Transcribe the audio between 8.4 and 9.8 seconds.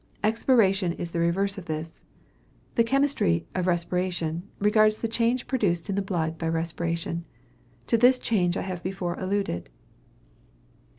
I have before alluded.